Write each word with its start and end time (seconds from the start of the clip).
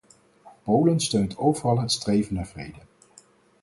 Polen 0.63 0.99
steunt 0.99 1.37
overal 1.37 1.79
het 1.81 1.91
streven 1.91 2.35
naar 2.35 2.47
vrede. 2.47 2.79